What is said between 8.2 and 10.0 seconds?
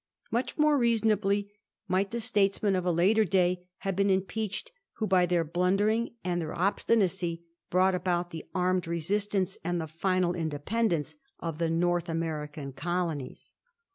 the armed resistance and the